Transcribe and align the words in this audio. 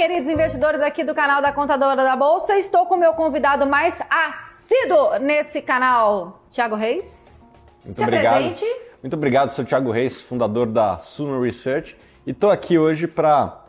queridos 0.00 0.30
investidores 0.30 0.80
aqui 0.80 1.04
do 1.04 1.14
canal 1.14 1.42
da 1.42 1.52
Contadora 1.52 2.02
da 2.02 2.16
Bolsa. 2.16 2.56
Estou 2.56 2.86
com 2.86 2.94
o 2.94 2.98
meu 2.98 3.12
convidado 3.12 3.66
mais 3.66 4.02
assíduo 4.08 5.18
nesse 5.20 5.60
canal, 5.60 6.40
Thiago 6.50 6.74
Reis. 6.74 7.46
Muito 7.84 7.98
Se 7.98 8.02
obrigado. 8.02 8.36
apresente. 8.36 8.64
Muito 9.02 9.12
obrigado, 9.12 9.50
sou 9.50 9.62
Thiago 9.62 9.90
Reis, 9.90 10.18
fundador 10.18 10.68
da 10.68 10.96
Suno 10.96 11.42
Research, 11.42 11.98
e 12.26 12.30
estou 12.30 12.50
aqui 12.50 12.78
hoje 12.78 13.06
para 13.06 13.60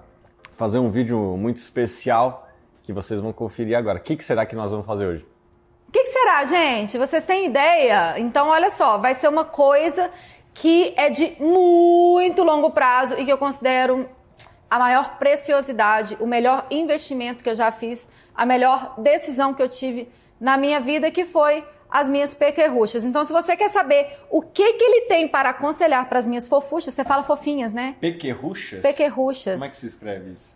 fazer 0.56 0.80
um 0.80 0.90
vídeo 0.90 1.18
muito 1.38 1.58
especial 1.58 2.48
que 2.82 2.94
vocês 2.94 3.20
vão 3.20 3.34
conferir 3.34 3.78
agora. 3.78 4.00
O 4.00 4.02
que, 4.02 4.16
que 4.16 4.24
será 4.24 4.46
que 4.46 4.56
nós 4.56 4.72
vamos 4.72 4.86
fazer 4.86 5.08
hoje? 5.08 5.28
O 5.90 5.92
que, 5.92 6.02
que 6.02 6.12
será, 6.12 6.46
gente? 6.46 6.98
Vocês 6.98 7.26
têm 7.26 7.48
ideia? 7.48 8.18
Então, 8.18 8.48
olha 8.48 8.70
só, 8.70 8.98
vai 8.98 9.16
ser 9.16 9.28
uma 9.28 9.44
coisa 9.44 10.10
que 10.54 10.94
é 10.96 11.10
de 11.10 11.36
muito 11.42 12.42
longo 12.42 12.72
prazo 12.72 13.16
e 13.20 13.26
que 13.26 13.32
eu 13.34 13.38
considero 13.38 14.08
a 14.72 14.80
maior 14.80 15.18
preciosidade, 15.20 16.16
o 16.22 16.26
melhor 16.26 16.66
investimento 16.72 17.44
que 17.44 17.50
eu 17.50 17.56
já 17.56 17.72
fiz, 17.74 18.08
a 18.34 18.46
melhor 18.46 18.94
decisão 18.98 19.54
que 19.54 19.62
eu 19.62 19.68
tive 19.68 20.10
na 20.40 20.58
minha 20.58 20.80
vida, 20.80 21.12
que 21.12 21.26
foi 21.26 21.62
as 21.90 22.10
minhas 22.10 22.34
pequerruchas. 22.34 23.04
Então, 23.04 23.26
se 23.26 23.34
você 23.34 23.58
quer 23.58 23.70
saber 23.70 24.08
o 24.30 24.42
que, 24.42 24.74
que 24.76 24.84
ele 24.86 25.02
tem 25.08 25.28
para 25.28 25.50
aconselhar 25.50 26.08
para 26.08 26.20
as 26.20 26.26
minhas 26.26 26.48
fofuchas, 26.48 26.94
você 26.94 27.04
fala 27.04 27.22
fofinhas, 27.22 27.74
né? 27.74 27.98
Pequerruchas? 28.00 28.82
Pequerruchas. 28.82 29.56
Como 29.56 29.66
é 29.66 29.70
que 29.70 29.76
se 29.76 29.88
escreve 29.88 30.32
isso? 30.32 30.56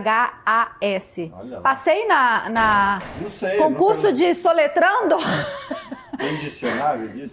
P-E-Q-U-E-R-R-U-C-H-A-S. 0.00 1.32
Passei 1.62 2.06
na, 2.06 2.48
na 2.48 3.02
Não 3.20 3.30
sei, 3.30 3.56
concurso 3.58 4.02
nunca- 4.02 4.12
de 4.14 4.34
soletrando. 4.34 5.16
Tem 6.20 6.36
dicionário 6.36 7.08
disso? 7.08 7.32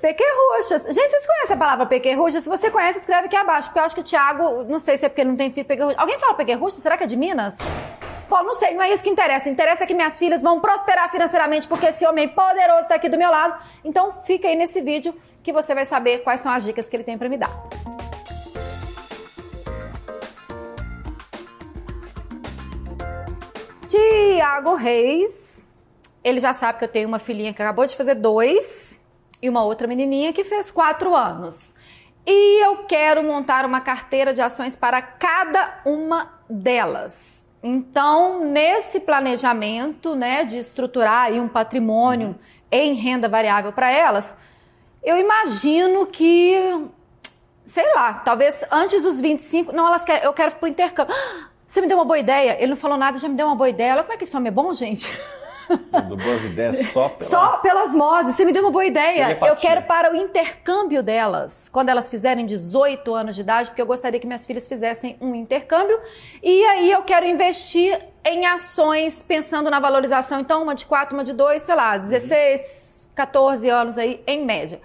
Pequerruchas. 0.00 0.82
Gente, 0.94 1.10
vocês 1.10 1.26
conhecem 1.26 1.56
a 1.56 1.58
palavra 1.58 1.86
pequerrucha? 1.86 2.40
Se 2.42 2.48
você 2.48 2.70
conhece, 2.70 2.98
escreve 2.98 3.26
aqui 3.26 3.36
abaixo. 3.36 3.68
Porque 3.68 3.78
eu 3.80 3.84
acho 3.84 3.94
que 3.94 4.02
o 4.02 4.04
Thiago, 4.04 4.64
não 4.64 4.78
sei 4.78 4.98
se 4.98 5.06
é 5.06 5.08
porque 5.08 5.24
não 5.24 5.34
tem 5.34 5.50
filho 5.50 5.66
pequerrucha. 5.66 5.98
Alguém 5.98 6.18
fala 6.18 6.34
pequerrucha? 6.34 6.76
Será 6.76 6.98
que 6.98 7.04
é 7.04 7.06
de 7.06 7.16
Minas? 7.16 7.56
Bom, 8.28 8.42
não 8.42 8.54
sei, 8.54 8.74
não 8.74 8.82
é 8.82 8.92
isso 8.92 9.02
que 9.02 9.08
interessa. 9.08 9.48
O 9.48 9.52
interessa 9.52 9.84
é 9.84 9.86
que 9.86 9.94
minhas 9.94 10.18
filhas 10.18 10.42
vão 10.42 10.60
prosperar 10.60 11.10
financeiramente 11.10 11.66
porque 11.66 11.86
esse 11.86 12.06
homem 12.06 12.28
poderoso 12.28 12.82
está 12.82 12.96
aqui 12.96 13.08
do 13.08 13.16
meu 13.16 13.30
lado. 13.30 13.58
Então 13.82 14.12
fica 14.24 14.46
aí 14.46 14.54
nesse 14.54 14.82
vídeo 14.82 15.14
que 15.42 15.50
você 15.50 15.74
vai 15.74 15.86
saber 15.86 16.18
quais 16.18 16.42
são 16.42 16.52
as 16.52 16.62
dicas 16.62 16.90
que 16.90 16.96
ele 16.96 17.04
tem 17.04 17.16
para 17.16 17.30
me 17.30 17.38
dar. 17.38 17.50
Tiago 23.88 24.74
Reis. 24.74 25.47
Ele 26.22 26.40
já 26.40 26.52
sabe 26.52 26.78
que 26.78 26.84
eu 26.84 26.88
tenho 26.88 27.08
uma 27.08 27.18
filhinha 27.18 27.52
que 27.52 27.62
acabou 27.62 27.86
de 27.86 27.96
fazer 27.96 28.14
dois 28.14 28.98
e 29.40 29.48
uma 29.48 29.64
outra 29.64 29.86
menininha 29.86 30.32
que 30.32 30.44
fez 30.44 30.70
quatro 30.70 31.14
anos. 31.14 31.74
E 32.26 32.64
eu 32.64 32.84
quero 32.84 33.22
montar 33.22 33.64
uma 33.64 33.80
carteira 33.80 34.34
de 34.34 34.40
ações 34.40 34.76
para 34.76 35.00
cada 35.00 35.80
uma 35.84 36.30
delas. 36.48 37.46
Então, 37.62 38.44
nesse 38.44 39.00
planejamento, 39.00 40.14
né, 40.14 40.44
de 40.44 40.58
estruturar 40.58 41.26
aí 41.26 41.40
um 41.40 41.48
patrimônio 41.48 42.38
em 42.70 42.94
renda 42.94 43.28
variável 43.28 43.72
para 43.72 43.90
elas, 43.90 44.34
eu 45.02 45.16
imagino 45.16 46.06
que 46.06 46.54
sei 47.68 47.94
lá, 47.94 48.14
talvez 48.14 48.64
antes 48.72 49.02
dos 49.02 49.20
25, 49.20 49.72
não, 49.72 49.86
elas 49.86 50.04
querem, 50.04 50.24
eu 50.24 50.32
quero 50.32 50.52
pro 50.52 50.66
intercâmbio. 50.66 51.14
Você 51.66 51.82
me 51.82 51.86
deu 51.86 51.98
uma 51.98 52.04
boa 52.04 52.18
ideia. 52.18 52.56
Ele 52.58 52.70
não 52.70 52.76
falou 52.78 52.96
nada, 52.96 53.18
já 53.18 53.28
me 53.28 53.34
deu 53.34 53.46
uma 53.46 53.54
boa 53.54 53.68
ideia. 53.68 53.92
Olha 53.92 54.02
como 54.02 54.14
é 54.14 54.16
que 54.16 54.24
esse 54.24 54.34
homem 54.34 54.48
é 54.48 54.50
bom, 54.50 54.72
gente. 54.72 55.06
Do 56.08 56.16
Boas 56.16 56.44
Ideias 56.44 56.78
só 56.88 57.08
pela... 57.08 57.30
Só 57.30 57.56
pela 57.58 57.84
osmose, 57.84 58.32
você 58.32 58.44
me 58.44 58.52
deu 58.52 58.62
uma 58.62 58.70
boa 58.70 58.84
ideia. 58.84 59.26
Telepatia. 59.26 59.52
Eu 59.52 59.56
quero 59.56 59.82
para 59.82 60.12
o 60.12 60.16
intercâmbio 60.16 61.02
delas, 61.02 61.68
quando 61.68 61.88
elas 61.88 62.08
fizerem 62.08 62.46
18 62.46 63.14
anos 63.14 63.34
de 63.34 63.42
idade, 63.42 63.70
porque 63.70 63.82
eu 63.82 63.86
gostaria 63.86 64.18
que 64.18 64.26
minhas 64.26 64.46
filhas 64.46 64.66
fizessem 64.66 65.16
um 65.20 65.34
intercâmbio. 65.34 66.00
E 66.42 66.64
aí 66.64 66.90
eu 66.90 67.02
quero 67.02 67.26
investir 67.26 67.98
em 68.24 68.46
ações 68.46 69.22
pensando 69.22 69.70
na 69.70 69.80
valorização. 69.80 70.40
Então, 70.40 70.62
uma 70.62 70.74
de 70.74 70.84
4, 70.84 71.14
uma 71.14 71.24
de 71.24 71.32
2, 71.32 71.62
sei 71.62 71.74
lá, 71.74 71.96
16, 71.96 73.10
14 73.14 73.68
anos 73.68 73.98
aí, 73.98 74.22
em 74.26 74.44
média. 74.44 74.80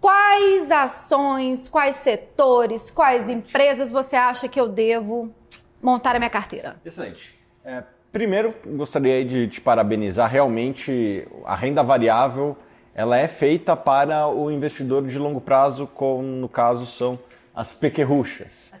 Quais 0.00 0.70
ações, 0.70 1.68
quais 1.68 1.96
setores, 1.96 2.90
quais 2.90 3.28
empresas 3.28 3.92
você 3.92 4.16
acha 4.16 4.48
que 4.48 4.58
eu 4.58 4.66
devo 4.66 5.34
montar 5.82 6.16
a 6.16 6.18
minha 6.18 6.30
carteira? 6.30 6.80
Excelente. 6.84 7.38
É, 7.62 7.82
primeiro, 8.12 8.54
gostaria 8.66 9.24
de 9.24 9.48
te 9.48 9.60
parabenizar. 9.60 10.30
Realmente, 10.30 11.26
a 11.44 11.54
renda 11.54 11.82
variável 11.82 12.56
ela 12.94 13.16
é 13.16 13.28
feita 13.28 13.76
para 13.76 14.28
o 14.28 14.50
investidor 14.50 15.06
de 15.06 15.18
longo 15.18 15.40
prazo, 15.40 15.86
como 15.86 16.22
no 16.22 16.48
caso 16.48 16.84
são 16.86 17.18
as 17.54 17.72
pequerruchas. 17.72 18.72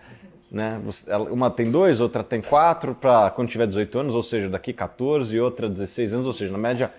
Né? 0.50 0.80
Uma 1.30 1.50
tem 1.50 1.70
dois, 1.70 2.00
outra 2.00 2.24
tem 2.24 2.40
quatro, 2.40 2.94
para 2.94 3.30
quando 3.30 3.48
tiver 3.48 3.66
18 3.66 3.98
anos, 3.98 4.14
ou 4.14 4.22
seja, 4.22 4.48
daqui 4.48 4.72
14, 4.72 5.36
e 5.36 5.40
outra 5.40 5.68
16 5.68 6.14
anos, 6.14 6.26
ou 6.26 6.32
seja, 6.32 6.50
na 6.50 6.58
média 6.58 6.92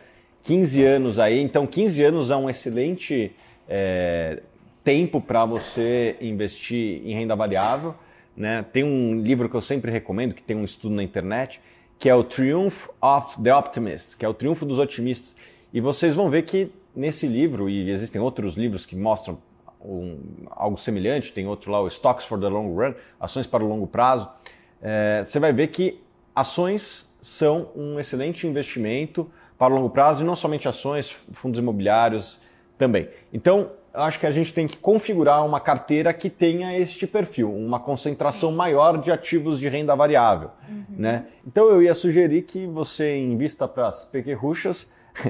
15 0.44 0.84
anos 0.84 1.19
aí. 1.19 1.42
Então, 1.42 1.68
15 1.68 2.03
anos 2.03 2.31
é 2.31 2.36
um 2.36 2.50
excelente 2.50 3.36
é, 3.68 4.42
tempo 4.84 5.19
para 5.19 5.46
você 5.46 6.16
investir 6.22 7.02
em 7.06 7.13
renda 7.13 7.36
variável. 7.36 7.94
Né? 8.36 8.66
Tem 8.72 8.84
um 8.84 9.22
livro 9.22 9.50
que 9.50 9.56
eu 9.56 9.62
sempre 9.62 9.92
recomendo, 9.92 10.34
que 10.34 10.42
tem 10.42 10.56
um 10.56 10.63
estudo 10.63 10.96
na 10.96 11.03
internet, 11.03 11.59
que 12.01 12.09
é 12.09 12.16
o 12.16 12.23
Triumph 12.23 12.88
of 13.00 13.39
the 13.44 13.56
Optimist, 13.56 14.17
que 14.17 14.25
é 14.25 14.28
o 14.28 14.34
Triunfo 14.34 14.66
dos 14.66 14.79
Otimistas. 14.79 15.35
E 15.72 15.79
vocês 15.79 16.16
vão 16.16 16.31
ver 16.31 16.45
que 16.45 16.72
nesse 16.95 17.28
livro, 17.28 17.69
e 17.69 17.91
existem 17.91 18.19
outros 18.19 18.56
livros 18.56 18.88
que 18.88 18.95
mostram 18.95 19.38
um- 19.79 20.17
algo 20.50 20.78
semelhante, 20.78 21.31
tem 21.31 21.45
outro 21.45 21.72
lá, 21.72 21.79
o 21.79 21.88
Stocks 21.88 22.25
for 22.25 22.39
the 22.39 22.47
Long 22.47 22.73
Run, 22.73 22.95
ações 23.19 23.45
para 23.45 23.63
o 23.63 23.67
longo 23.67 23.85
prazo, 23.85 24.28
é, 24.81 25.23
você 25.23 25.39
vai 25.39 25.53
ver 25.53 25.67
que 25.67 26.01
ações 26.35 27.07
são 27.22 27.69
um 27.75 28.00
excelente 28.00 28.47
investimento 28.47 29.29
para 29.56 29.72
o 29.72 29.78
longo 29.78 29.91
prazo, 29.91 30.23
e 30.23 30.25
não 30.25 30.35
somente 30.35 30.68
ações, 30.68 31.07
fundos 31.31 31.59
imobiliários 31.59 32.41
também. 32.79 33.09
Então, 33.31 33.73
eu 33.94 34.02
acho 34.02 34.19
que 34.19 34.25
a 34.25 34.31
gente 34.31 34.53
tem 34.53 34.68
que 34.68 34.78
configurar 34.78 35.46
uma 35.46 35.59
carteira 35.59 36.13
que 36.13 36.29
tenha 36.29 36.78
este 36.78 37.06
perfil, 37.06 37.53
uma 37.53 37.79
concentração 37.79 38.52
maior 38.52 38.97
de 38.97 39.12
ativos 39.12 39.59
de 39.59 39.68
renda 39.68 39.96
variável. 39.96 40.52
Né? 40.90 41.25
Então, 41.46 41.68
eu 41.69 41.81
ia 41.81 41.94
sugerir 41.94 42.44
que 42.44 42.66
você 42.66 43.18
invista 43.18 43.68
para 43.68 43.88
as 43.88 44.06
pequerruchas 44.06 44.90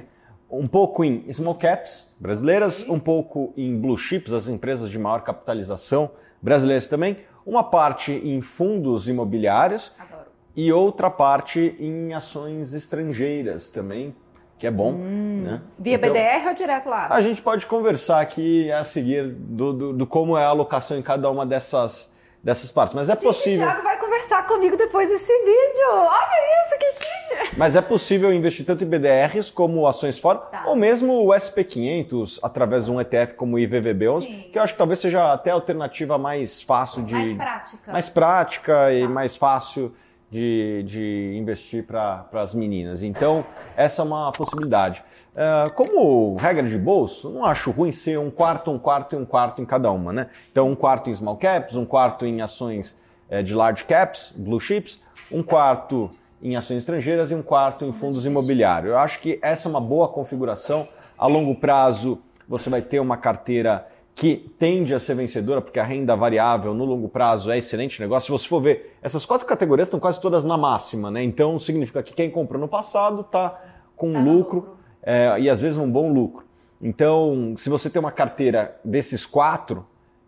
um 0.50 0.68
pouco 0.68 1.04
em 1.04 1.32
small 1.32 1.56
caps 1.56 2.12
brasileiras, 2.20 2.88
um 2.88 3.00
pouco 3.00 3.54
em 3.58 3.80
blue 3.80 3.98
chips, 3.98 4.32
as 4.32 4.48
empresas 4.48 4.90
de 4.90 5.00
maior 5.00 5.22
capitalização 5.24 6.12
brasileiras 6.42 6.88
também, 6.88 7.18
uma 7.46 7.64
parte 7.64 8.12
em 8.12 8.42
fundos 8.42 9.08
imobiliários 9.08 9.94
Adoro. 9.98 10.30
e 10.56 10.72
outra 10.72 11.10
parte 11.10 11.76
em 11.80 12.14
ações 12.14 12.74
estrangeiras 12.74 13.70
também, 13.70 14.16
que 14.62 14.68
é 14.68 14.72
bom. 14.72 14.94
Né? 14.94 15.60
Via 15.80 15.96
Então, 15.96 16.10
BDR 16.14 16.48
ou 16.50 16.54
direto 16.54 16.88
lá? 16.88 17.08
A 17.10 17.20
gente 17.20 17.42
pode 17.42 17.66
conversar 17.66 18.22
aqui 18.22 18.72
a 18.72 18.84
seguir 18.84 19.24
do, 19.28 19.74
do- 19.74 19.94
do 19.94 20.06
como 20.06 20.38
é 20.38 20.44
a 20.46 20.50
alocação 20.50 21.00
em 21.00 21.02
cada 21.02 21.28
uma 21.32 21.48
dessas, 21.48 22.12
dessas 22.44 22.72
partes, 22.72 22.94
mas 22.94 23.10
é 23.10 23.14
O 23.14 23.18
possível. 23.18 23.66
Thiago 23.66 23.82
vai 23.82 23.98
conversar 24.00 24.46
comigo 24.46 24.78
depois 24.78 25.10
desse 25.10 25.34
vídeo. 25.40 25.90
Olha 25.94 26.64
isso, 26.68 26.78
que 26.80 26.92
chique! 26.92 27.58
Mas 27.58 27.76
é 27.76 27.82
possível 27.82 28.32
investir 28.32 28.64
tanto 28.64 28.84
em 28.84 28.88
BDRs 28.88 29.50
como 29.50 29.88
ações 29.88 30.20
fora, 30.20 30.38
Tá. 30.38 30.64
ou 30.68 30.76
mesmo 30.76 31.26
o 31.26 31.34
SP500 31.34 32.38
através 32.44 32.86
de 32.86 32.92
um 32.92 33.02
ETF 33.02 33.34
como 33.34 33.56
o 33.56 33.60
IVVB11, 33.60 34.22
Sim. 34.22 34.50
que 34.54 34.60
eu 34.60 34.62
acho 34.64 34.74
que 34.74 34.78
talvez 34.78 35.00
seja 35.00 35.34
até 35.34 35.50
a 35.50 35.56
alternativa 35.56 36.20
mais 36.20 36.62
fácil 36.62 37.02
de. 37.04 37.16
Mais 37.16 37.36
prática. 37.36 37.92
mais 37.92 38.10
prática 38.10 38.94
e 38.94 39.02
Tá. 39.02 39.10
mais 39.10 39.36
fácil 39.36 39.92
de, 40.32 40.82
de 40.84 41.36
investir 41.38 41.86
para 41.86 42.26
as 42.32 42.56
meninas. 42.56 43.04
Então, 43.04 43.46
essa 43.76 44.02
é 44.02 44.06
uma 44.06 44.32
possibilidade. 44.32 45.04
Ah, 45.36 45.66
como 45.76 46.38
regra 46.38 46.68
de 46.68 46.78
bolso, 46.78 47.30
não 47.30 47.44
acho 47.46 47.70
ruim 47.70 47.92
ser 47.92 48.18
um 48.18 48.32
quarto, 48.32 48.72
um 48.72 48.80
quarto 48.80 49.16
e 49.16 49.20
um 49.20 49.26
quarto 49.26 49.62
em 49.62 49.66
cada 49.66 49.92
uma, 49.92 50.14
né? 50.14 50.30
Então, 50.50 50.70
um 50.70 50.76
quarto 50.76 51.10
em 51.10 51.14
small 51.14 51.36
caps, 51.36 51.76
um 51.76 51.86
quarto 51.86 52.26
em 52.26 52.42
ações 52.42 52.98
eh, 53.30 53.44
de 53.44 53.54
large 53.54 53.84
caps, 53.84 54.34
blue 54.38 54.60
chips, 54.60 55.02
um 55.30 55.44
quarto 55.44 56.10
em 56.42 56.56
ações 56.56 56.78
estrangeiras 56.78 57.30
e 57.30 57.36
um 57.36 57.44
quarto 57.44 57.84
em 57.84 57.92
fundos 57.92 58.26
imobiliários. 58.26 58.92
Eu 58.92 58.98
acho 58.98 59.20
que 59.20 59.38
essa 59.42 59.68
é 59.68 59.70
uma 59.70 59.82
boa 59.82 60.08
configuração. 60.08 60.88
A 61.18 61.28
longo 61.28 61.54
prazo, 61.56 62.20
você 62.48 62.70
vai 62.70 62.82
ter 62.82 63.00
uma 63.00 63.18
carteira 63.18 63.86
que 64.14 64.52
tende 64.60 64.94
a 64.94 65.00
ser 65.00 65.16
vencedora, 65.16 65.62
porque 65.62 65.80
a 65.80 65.84
renda 65.84 66.16
variável 66.16 66.74
no 66.74 66.86
longo 66.86 67.08
prazo 67.08 67.50
é 67.50 67.58
excelente 67.58 68.00
negócio. 68.00 68.26
Se 68.28 68.32
você 68.32 68.48
for 68.48 68.62
ver, 68.62 68.98
essas 69.02 69.26
quatro 69.26 69.48
categorias 69.48 69.88
estão 69.88 70.00
quase 70.00 70.20
todas 70.20 70.44
na 70.44 70.58
máxima, 70.58 71.10
né? 71.10 71.24
Então 71.24 71.58
significa 71.58 72.04
que 72.04 72.14
quem 72.14 72.30
comprou 72.30 72.60
no 72.60 72.68
passado 72.68 73.22
está 73.22 73.60
com 73.96 74.14
Tá 74.14 74.20
lucro, 74.20 74.58
lucro. 74.58 74.78
é, 75.02 75.40
e 75.40 75.50
às 75.50 75.60
vezes 75.60 75.78
um 75.78 75.90
bom 75.90 76.12
lucro. 76.12 76.46
Então, 76.82 77.54
se 77.58 77.70
você 77.70 77.90
tem 77.90 78.00
uma 78.00 78.12
carteira 78.12 78.80
desses 78.84 79.26
quatro, 79.26 79.86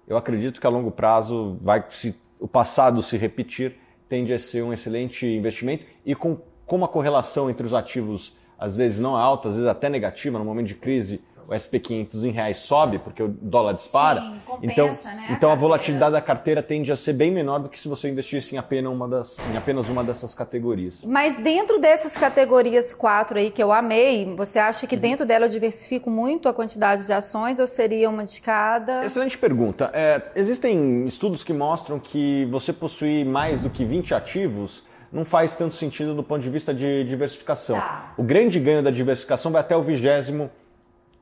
eu 0.07 0.15
acredito 0.15 0.61
que 0.61 0.67
a 0.67 0.69
longo 0.69 0.91
prazo 0.91 1.57
vai 1.61 1.83
se 1.89 2.15
o 2.39 2.47
passado 2.47 3.01
se 3.01 3.17
repetir, 3.17 3.75
tende 4.07 4.33
a 4.33 4.39
ser 4.39 4.63
um 4.63 4.71
excelente 4.71 5.25
investimento 5.25 5.85
e 6.05 6.13
com 6.13 6.37
como 6.65 6.85
a 6.85 6.87
correlação 6.87 7.49
entre 7.49 7.65
os 7.65 7.73
ativos 7.73 8.35
às 8.57 8.75
vezes 8.75 8.99
não 8.99 9.17
é 9.17 9.21
alta, 9.21 9.49
às 9.49 9.55
vezes 9.55 9.67
até 9.69 9.89
negativa, 9.89 10.37
no 10.39 10.45
momento 10.45 10.67
de 10.67 10.75
crise 10.75 11.21
o 11.47 11.51
SP500 11.51 12.25
em 12.25 12.31
reais 12.31 12.57
sobe, 12.57 12.99
porque 12.99 13.21
o 13.21 13.27
dólar 13.27 13.73
dispara. 13.73 14.21
Sim, 14.21 14.41
compensa, 14.45 14.71
então, 14.71 14.87
né, 14.87 15.25
a 15.29 15.33
então 15.33 15.51
a 15.51 15.55
volatilidade 15.55 16.13
da 16.13 16.21
carteira 16.21 16.63
tende 16.63 16.91
a 16.91 16.95
ser 16.95 17.13
bem 17.13 17.31
menor 17.31 17.59
do 17.59 17.69
que 17.69 17.77
se 17.77 17.87
você 17.87 18.09
investisse 18.09 18.55
em 18.55 18.57
apenas 18.57 18.91
uma, 18.91 19.07
das, 19.07 19.37
em 19.51 19.57
apenas 19.57 19.89
uma 19.89 20.03
dessas 20.03 20.33
categorias. 20.33 20.99
Mas 21.03 21.35
dentro 21.41 21.79
dessas 21.79 22.13
categorias 22.13 22.93
quatro 22.93 23.37
aí 23.37 23.51
que 23.51 23.61
eu 23.61 23.71
amei, 23.71 24.33
você 24.35 24.59
acha 24.59 24.87
que 24.87 24.95
dentro 24.95 25.25
dela 25.25 25.45
eu 25.45 25.49
diversifico 25.49 26.09
muito 26.09 26.47
a 26.47 26.53
quantidade 26.53 27.05
de 27.05 27.13
ações 27.13 27.59
ou 27.59 27.67
seria 27.67 28.09
uma 28.09 28.25
de 28.25 28.41
cada? 28.41 29.03
Excelente 29.05 29.37
pergunta. 29.37 29.89
É, 29.93 30.21
existem 30.35 31.05
estudos 31.05 31.43
que 31.43 31.53
mostram 31.53 31.99
que 31.99 32.45
você 32.51 32.71
possuir 32.71 33.25
mais 33.25 33.59
do 33.59 33.69
que 33.69 33.85
20 33.85 34.13
ativos 34.13 34.83
não 35.13 35.23
faz 35.23 35.55
tanto 35.55 35.75
sentido 35.75 36.15
do 36.15 36.23
ponto 36.23 36.41
de 36.41 36.49
vista 36.49 36.73
de 36.73 37.03
diversificação. 37.03 37.77
Tá. 37.77 38.13
O 38.17 38.23
grande 38.23 38.59
ganho 38.59 38.81
da 38.81 38.89
diversificação 38.89 39.51
vai 39.51 39.61
até 39.61 39.77
o 39.77 39.83
vigésimo 39.83 40.49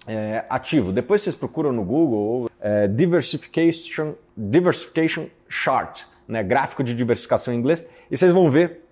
é, 0.07 0.44
ativo. 0.50 0.92
Depois 0.92 1.21
vocês 1.21 1.36
procuram 1.36 1.71
no 1.71 1.83
Google 1.83 2.50
é, 2.59 2.88
diversification, 2.88 4.13
diversification 4.36 5.25
Chart, 5.48 6.03
né, 6.27 6.42
gráfico 6.44 6.83
de 6.83 6.94
diversificação 6.94 7.53
em 7.53 7.57
inglês, 7.57 7.86
e 8.09 8.18
vocês 8.18 8.31
vão 8.31 8.50
ver 8.50 8.86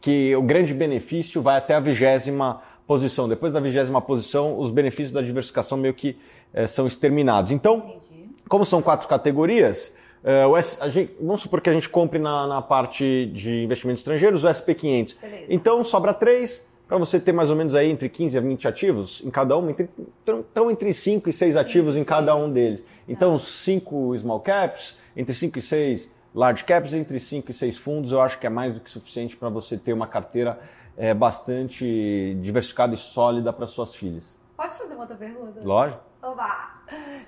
que 0.00 0.34
o 0.36 0.42
grande 0.42 0.74
benefício 0.74 1.40
vai 1.40 1.56
até 1.56 1.74
a 1.74 1.80
vigésima 1.80 2.60
posição. 2.86 3.28
Depois 3.28 3.52
da 3.52 3.60
vigésima 3.60 4.00
posição, 4.02 4.58
os 4.58 4.70
benefícios 4.70 5.10
da 5.12 5.22
diversificação 5.22 5.78
meio 5.78 5.94
que 5.94 6.18
eh, 6.52 6.66
são 6.66 6.86
exterminados. 6.86 7.50
Então, 7.50 7.96
como 8.48 8.64
são 8.66 8.82
quatro 8.82 9.08
categorias, 9.08 9.90
o 10.50 10.56
S- 10.56 10.76
gente- 10.90 11.14
vamos 11.20 11.40
supor 11.42 11.60
que 11.62 11.68
a 11.70 11.72
gente 11.72 11.88
compre 11.88 12.18
na, 12.18 12.46
na 12.46 12.60
parte 12.62 13.26
de 13.32 13.64
investimentos 13.64 14.00
estrangeiros 14.00 14.44
o 14.44 14.48
SP500. 14.48 15.16
Beleza. 15.20 15.44
Então, 15.48 15.82
sobra 15.84 16.12
três 16.12 16.66
para 16.86 16.98
você 16.98 17.18
ter 17.18 17.32
mais 17.32 17.50
ou 17.50 17.56
menos 17.56 17.74
aí 17.74 17.90
entre 17.90 18.08
15 18.08 18.36
a 18.36 18.40
20 18.40 18.68
ativos 18.68 19.22
em 19.24 19.30
cada 19.30 19.56
um, 19.56 19.70
entre, 19.70 19.88
então 20.26 20.70
entre 20.70 20.92
5 20.92 21.28
e 21.28 21.32
6 21.32 21.56
ativos 21.56 21.96
em 21.96 22.04
cada 22.04 22.34
um 22.36 22.52
deles. 22.52 22.84
Então, 23.08 23.38
5 23.38 24.16
small 24.18 24.40
caps, 24.40 24.96
entre 25.16 25.34
5 25.34 25.58
e 25.58 25.62
6 25.62 26.10
large 26.34 26.64
caps, 26.64 26.92
entre 26.92 27.18
5 27.18 27.50
e 27.50 27.54
6 27.54 27.78
fundos, 27.78 28.12
eu 28.12 28.20
acho 28.20 28.38
que 28.38 28.46
é 28.46 28.50
mais 28.50 28.74
do 28.74 28.80
que 28.80 28.90
suficiente 28.90 29.36
para 29.36 29.48
você 29.48 29.76
ter 29.76 29.92
uma 29.92 30.06
carteira 30.06 30.58
eh, 30.96 31.14
bastante 31.14 32.36
diversificada 32.40 32.94
e 32.94 32.96
sólida 32.96 33.52
para 33.52 33.66
suas 33.66 33.94
filhas. 33.94 34.36
Pode 34.56 34.72
fazer 34.74 34.94
uma 34.94 35.02
outra 35.02 35.16
pergunta? 35.16 35.60
Lógico. 35.62 36.02
Oba! 36.22 36.73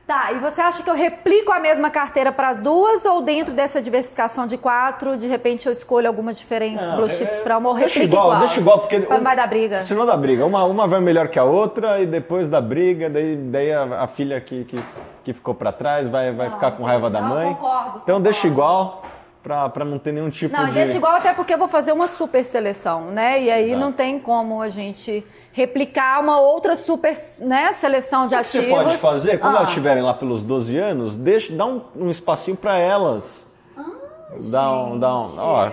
Tá, 0.06 0.30
e 0.30 0.38
você 0.38 0.60
acha 0.60 0.84
que 0.84 0.88
eu 0.88 0.94
replico 0.94 1.50
a 1.50 1.58
mesma 1.58 1.90
carteira 1.90 2.30
para 2.30 2.50
as 2.50 2.62
duas 2.62 3.04
ou 3.04 3.22
dentro 3.22 3.52
dessa 3.52 3.82
diversificação 3.82 4.46
de 4.46 4.56
quatro, 4.56 5.16
de 5.16 5.26
repente 5.26 5.66
eu 5.66 5.72
escolho 5.72 6.06
algumas 6.06 6.38
diferentes 6.38 6.86
Não, 6.86 6.94
blue 6.98 7.06
é- 7.06 7.08
chips 7.08 7.38
para 7.40 7.58
uma 7.58 7.70
ou 7.70 7.74
deixa 7.74 8.04
igual, 8.04 8.26
igual? 8.26 8.38
deixa 8.38 8.60
igual, 8.60 8.78
porque 8.78 9.00
Pra 9.00 9.14
um- 9.16 9.18
não 9.18 9.24
vai 9.24 9.34
dar 9.34 9.48
briga. 9.48 9.84
Senão 9.84 10.06
dá 10.06 10.16
briga. 10.16 10.46
Uma, 10.46 10.62
uma 10.62 10.86
vai 10.86 11.00
melhor 11.00 11.26
que 11.26 11.40
a 11.40 11.42
outra 11.44 12.00
e 12.00 12.06
depois 12.06 12.48
da 12.48 12.60
briga, 12.60 13.10
daí, 13.10 13.34
daí 13.36 13.72
a, 13.72 14.02
a 14.02 14.06
filha 14.06 14.40
que, 14.40 14.62
que, 14.66 14.78
que 15.24 15.32
ficou 15.32 15.56
para 15.56 15.72
trás 15.72 16.06
vai, 16.08 16.30
vai 16.30 16.46
Não, 16.50 16.54
ficar 16.54 16.70
com 16.70 16.84
raiva 16.84 17.10
da 17.10 17.20
não, 17.20 17.28
mãe. 17.30 17.54
concordo, 17.54 18.00
então 18.04 18.20
deixa 18.20 18.48
concordo. 18.48 18.54
igual 19.02 19.02
para 19.72 19.84
não 19.84 19.98
ter 19.98 20.12
nenhum 20.12 20.28
tipo 20.28 20.56
Não, 20.56 20.66
de. 20.66 20.72
deixa 20.72 20.96
igual 20.96 21.14
até 21.14 21.32
porque 21.32 21.54
eu 21.54 21.58
vou 21.58 21.68
fazer 21.68 21.92
uma 21.92 22.08
super 22.08 22.44
seleção, 22.44 23.12
né? 23.12 23.40
E 23.40 23.50
aí 23.50 23.66
Exato. 23.70 23.80
não 23.80 23.92
tem 23.92 24.18
como 24.18 24.60
a 24.60 24.68
gente 24.68 25.24
replicar 25.52 26.20
uma 26.20 26.40
outra 26.40 26.74
super 26.74 27.14
né, 27.40 27.72
seleção 27.72 28.26
de 28.26 28.34
O 28.34 28.38
que 28.42 28.48
você 28.48 28.58
ativos. 28.58 28.76
pode 28.82 28.96
fazer, 28.98 29.38
quando 29.38 29.54
Ah. 29.54 29.58
elas 29.58 29.68
estiverem 29.68 30.02
lá 30.02 30.12
pelos 30.14 30.42
12 30.42 30.76
anos, 30.76 31.14
deixa, 31.14 31.52
dá 31.54 31.64
um, 31.64 31.80
um 31.94 32.10
espacinho 32.10 32.56
para 32.56 32.76
elas. 32.78 33.46
dá 34.50 34.72
um, 34.72 34.98
dá 34.98 35.14
um, 35.20 35.34
Ah, 35.38 35.44
ó, 35.44 35.70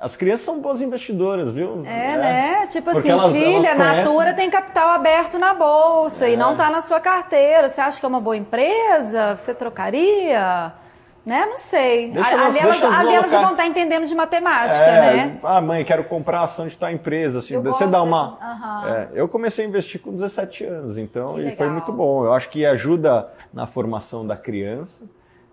as 0.00 0.14
crianças 0.16 0.44
são 0.44 0.60
boas 0.60 0.80
investidoras, 0.80 1.52
viu? 1.52 1.82
É, 1.84 2.16
né? 2.16 2.66
Tipo 2.68 2.92
Porque 2.92 2.98
assim, 3.10 3.10
elas- 3.10 3.32
filha, 3.32 3.46
elas 3.68 3.76
conhecem- 3.76 4.04
Natura 4.04 4.34
tem 4.34 4.48
capital 4.50 4.90
aberto 4.90 5.38
na 5.38 5.54
bolsa 5.54 6.28
e 6.28 6.34
É. 6.34 6.36
não 6.36 6.54
tá 6.54 6.70
na 6.70 6.80
sua 6.82 7.00
carteira. 7.00 7.68
Você 7.68 7.80
acha 7.80 7.98
que 7.98 8.04
é 8.06 8.08
uma 8.08 8.20
boa 8.20 8.36
empresa? 8.36 9.36
Você 9.36 9.52
trocaria? 9.54 10.72
Né? 11.24 11.44
Não 11.46 11.58
sei. 11.58 12.10
Deixa 12.10 12.28
ali 12.30 12.40
elas, 12.40 12.54
deixa 12.54 12.88
ali 12.98 13.14
elas 13.14 13.30
vão 13.30 13.50
estar 13.52 13.66
entendendo 13.66 14.06
de 14.06 14.14
matemática, 14.14 14.82
É, 14.82 15.00
né? 15.26 15.38
Ah, 15.42 15.60
mãe, 15.60 15.84
quero 15.84 16.02
comprar 16.04 16.42
ação 16.42 16.66
de 16.66 16.76
tal 16.78 16.90
empresa. 16.90 17.40
Assim, 17.40 17.54
Eu 17.54 17.62
você 17.62 17.86
dá 17.86 18.02
uma. 18.02 18.32
dessa- 18.40 18.46
aham. 18.52 18.88
É, 18.88 19.08
eu 19.14 19.28
comecei 19.28 19.64
a 19.64 19.68
investir 19.68 20.00
com 20.00 20.12
17 20.12 20.64
anos, 20.64 20.96
então 20.96 21.38
e 21.38 21.54
foi 21.54 21.68
muito 21.68 21.92
bom. 21.92 22.24
Eu 22.24 22.32
acho 22.32 22.48
que 22.48 22.64
ajuda 22.64 23.28
na 23.52 23.66
formação 23.66 24.26
da 24.26 24.36
criança. 24.36 25.04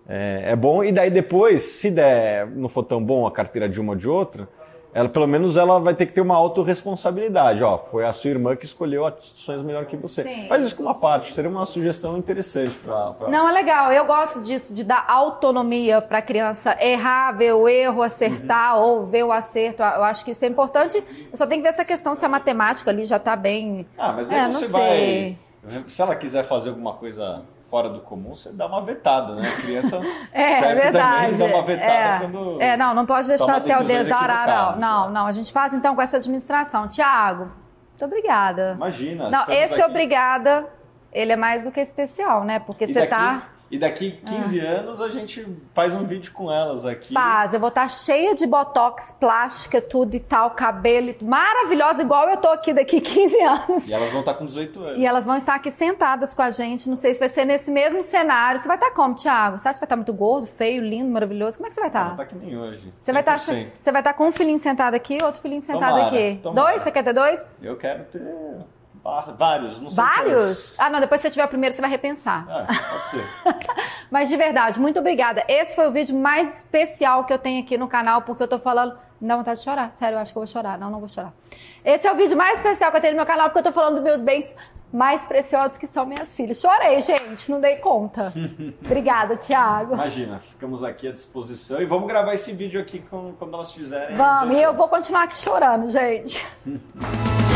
É, 0.08 0.52
é 0.52 0.56
bom. 0.56 0.82
E 0.82 0.90
daí 0.90 1.10
depois, 1.10 1.60
se 1.62 1.90
der, 1.90 2.46
não 2.46 2.68
for 2.70 2.82
tão 2.82 3.02
bom 3.04 3.26
a 3.26 3.30
carteira 3.30 3.68
de 3.68 3.78
uma 3.78 3.92
ou 3.92 3.96
de 3.96 4.08
outra, 4.08 4.48
ela 4.94 5.08
pelo 5.08 5.26
menos 5.26 5.56
ela 5.56 5.78
vai 5.78 5.94
ter 5.94 6.06
que 6.06 6.12
ter 6.12 6.20
uma 6.20 6.34
autorresponsabilidade. 6.36 7.62
Ó, 7.62 7.78
foi 7.90 8.04
a 8.06 8.12
sua 8.12 8.30
irmã 8.30 8.56
que 8.56 8.64
escolheu 8.64 9.06
ações 9.06 9.62
melhor 9.62 9.84
que 9.86 9.96
você. 9.96 10.22
Sim. 10.22 10.48
Faz 10.48 10.64
isso 10.64 10.74
com 10.76 10.82
uma 10.82 10.94
parte, 10.94 11.32
seria 11.32 11.50
uma 11.50 11.64
sugestão 11.64 12.16
interessante 12.16 12.70
para. 12.84 13.14
Não, 13.28 13.48
é 13.48 13.52
legal. 13.52 13.92
Eu 13.92 14.04
gosto 14.06 14.40
disso, 14.40 14.72
de 14.74 14.82
dar 14.84 15.04
autonomia 15.08 16.00
para 16.00 16.18
a 16.18 16.22
criança 16.22 16.76
errar, 16.80 17.32
ver 17.32 17.52
o 17.54 17.68
erro, 17.68 18.02
acertar 18.02 18.78
ou 18.80 19.06
ver 19.06 19.24
o 19.24 19.32
acerto. 19.32 19.82
Eu 19.82 20.04
acho 20.04 20.24
que 20.24 20.30
isso 20.32 20.44
é 20.44 20.48
importante. 20.48 21.02
Eu 21.30 21.36
só 21.36 21.46
tenho 21.46 21.60
que 21.60 21.68
ver 21.68 21.74
essa 21.74 21.84
questão 21.84 22.14
se 22.14 22.24
a 22.24 22.28
matemática 22.28 22.90
ali 22.90 23.04
já 23.04 23.18
tá 23.18 23.36
bem. 23.36 23.86
Ah, 23.96 24.12
mas 24.12 24.28
daí 24.28 24.38
É, 24.38 24.42
não 24.44 24.52
você 24.52 24.66
sei. 24.66 25.38
vai. 25.70 25.82
Se 25.86 26.00
ela 26.00 26.14
quiser 26.14 26.44
fazer 26.44 26.70
alguma 26.70 26.94
coisa 26.94 27.42
fora 27.68 27.88
do 27.88 28.00
comum, 28.00 28.34
você 28.34 28.50
dá 28.50 28.66
uma 28.66 28.80
vetada, 28.80 29.34
né? 29.34 29.46
A 29.46 29.62
criança 29.62 30.00
É, 30.32 30.58
serve 30.58 30.82
verdade. 30.82 31.32
também 31.32 31.38
dá 31.38 31.56
uma 31.56 31.62
vetada 31.62 31.92
é. 31.92 32.18
quando. 32.20 32.62
É, 32.62 32.76
não, 32.76 32.94
não 32.94 33.06
pode 33.06 33.28
deixar 33.28 33.60
ser 33.60 33.76
o 33.76 33.84
não. 33.84 34.76
Não, 34.76 35.10
não. 35.10 35.26
A 35.26 35.32
gente 35.32 35.52
faz 35.52 35.74
então 35.74 35.94
com 35.94 36.02
essa 36.02 36.16
administração. 36.16 36.88
Tiago, 36.88 37.50
muito 37.90 38.04
obrigada. 38.04 38.72
Imagina. 38.76 39.30
Não, 39.30 39.44
esse 39.48 39.80
aqui. 39.80 39.90
obrigada, 39.90 40.66
ele 41.12 41.32
é 41.32 41.36
mais 41.36 41.64
do 41.64 41.70
que 41.70 41.80
especial, 41.80 42.44
né? 42.44 42.58
Porque 42.58 42.84
E 42.84 42.92
você 42.92 43.00
daqui, 43.00 43.10
tá. 43.10 43.42
E 43.70 43.78
daqui 43.78 44.12
15 44.24 44.60
anos 44.60 45.00
a 45.00 45.10
gente 45.10 45.46
faz 45.74 45.94
um 45.94 46.04
vídeo 46.06 46.32
com 46.32 46.50
elas 46.50 46.86
aqui. 46.86 47.12
Faz, 47.12 47.52
eu 47.52 47.60
vou 47.60 47.68
estar 47.68 47.88
cheia 47.90 48.34
de 48.34 48.46
botox, 48.46 49.12
plástica, 49.12 49.80
tudo 49.80 50.14
e 50.14 50.20
tal, 50.20 50.52
cabelo, 50.52 51.14
maravilhosa, 51.22 52.02
igual 52.02 52.28
eu 52.30 52.36
tô 52.38 52.48
aqui 52.48 52.72
daqui 52.72 52.98
15 53.00 53.40
anos. 53.40 53.88
E 53.88 53.92
elas 53.92 54.10
vão 54.10 54.20
estar 54.20 54.34
com 54.34 54.46
18 54.46 54.82
anos. 54.82 54.98
E 54.98 55.04
elas 55.06 55.26
vão 55.26 55.36
estar 55.36 55.54
aqui 55.54 55.70
sentadas 55.70 56.32
com 56.32 56.40
a 56.40 56.50
gente. 56.50 56.88
Não 56.88 56.96
sei 56.96 57.12
se 57.12 57.20
vai 57.20 57.28
ser 57.28 57.44
nesse 57.44 57.70
mesmo 57.70 58.00
cenário. 58.00 58.58
Você 58.58 58.66
vai 58.66 58.76
estar 58.76 58.90
como, 58.92 59.14
Thiago? 59.14 59.58
Você 59.58 59.68
acha 59.68 59.76
que 59.78 59.80
vai 59.80 59.86
estar 59.86 59.96
muito 59.96 60.14
gordo, 60.14 60.46
feio, 60.46 60.82
lindo, 60.82 61.10
maravilhoso? 61.10 61.58
Como 61.58 61.66
é 61.66 61.68
que 61.68 61.74
você 61.74 61.80
vai 61.80 61.90
estar? 61.90 62.16
tá 62.16 62.24
que 62.24 62.34
nem 62.36 62.58
hoje. 62.58 62.92
Você 63.00 63.12
vai, 63.12 63.20
estar, 63.20 63.36
100%. 63.36 63.66
você 63.74 63.92
vai 63.92 64.00
estar 64.00 64.14
com 64.14 64.28
um 64.28 64.32
filhinho 64.32 64.58
sentado 64.58 64.94
aqui, 64.94 65.22
outro 65.22 65.42
filhinho 65.42 65.60
sentado 65.60 65.96
Tomara, 65.96 66.06
aqui. 66.06 66.40
tomara. 66.42 66.68
Dois? 66.68 66.82
Você 66.82 66.90
quer 66.90 67.02
ter 67.02 67.12
dois? 67.12 67.60
Eu 67.62 67.76
quero 67.76 68.04
ter 68.04 68.22
vários, 69.38 69.80
não 69.80 69.88
sei 69.90 70.04
Vários? 70.04 70.34
quantos. 70.34 70.80
Ah, 70.80 70.90
não, 70.90 71.00
depois 71.00 71.20
que 71.20 71.26
você 71.28 71.30
tiver 71.32 71.44
o 71.44 71.48
primeiro, 71.48 71.74
você 71.74 71.80
vai 71.80 71.90
repensar. 71.90 72.46
Ah, 72.48 72.66
pode 72.66 73.04
ser. 73.10 73.66
Mas 74.10 74.28
de 74.28 74.36
verdade, 74.36 74.78
muito 74.80 74.98
obrigada. 74.98 75.42
Esse 75.48 75.74
foi 75.74 75.86
o 75.88 75.92
vídeo 75.92 76.16
mais 76.18 76.58
especial 76.58 77.24
que 77.24 77.32
eu 77.32 77.38
tenho 77.38 77.62
aqui 77.62 77.78
no 77.78 77.88
canal, 77.88 78.22
porque 78.22 78.42
eu 78.42 78.48
tô 78.48 78.58
falando. 78.58 78.98
Me 79.20 79.26
dá 79.26 79.36
vontade 79.36 79.58
de 79.58 79.64
chorar. 79.64 79.92
Sério, 79.92 80.14
eu 80.16 80.20
acho 80.20 80.32
que 80.32 80.38
eu 80.38 80.42
vou 80.42 80.46
chorar. 80.46 80.78
Não, 80.78 80.90
não 80.90 81.00
vou 81.00 81.08
chorar. 81.08 81.32
Esse 81.84 82.06
é 82.06 82.12
o 82.12 82.14
vídeo 82.14 82.36
mais 82.36 82.58
especial 82.58 82.90
que 82.92 82.98
eu 82.98 83.00
tenho 83.00 83.14
no 83.14 83.16
meu 83.16 83.26
canal, 83.26 83.48
porque 83.48 83.58
eu 83.58 83.64
tô 83.64 83.72
falando 83.72 83.94
dos 83.96 84.04
meus 84.04 84.22
bens 84.22 84.54
mais 84.92 85.26
preciosos, 85.26 85.76
que 85.76 85.88
são 85.88 86.06
minhas 86.06 86.36
filhas. 86.36 86.60
Chorei, 86.60 87.00
gente, 87.00 87.50
não 87.50 87.60
dei 87.60 87.76
conta. 87.76 88.32
obrigada, 88.84 89.36
Thiago. 89.36 89.94
Imagina, 89.94 90.38
ficamos 90.38 90.84
aqui 90.84 91.08
à 91.08 91.12
disposição 91.12 91.80
e 91.82 91.84
vamos 91.86 92.06
gravar 92.06 92.32
esse 92.34 92.52
vídeo 92.52 92.80
aqui 92.80 93.00
com- 93.00 93.32
quando 93.38 93.54
elas 93.54 93.72
fizerem. 93.72 94.14
Vamos, 94.14 94.56
e 94.56 94.62
eu 94.62 94.72
vou 94.74 94.86
continuar 94.88 95.24
aqui 95.24 95.36
chorando, 95.36 95.90
gente. 95.90 96.46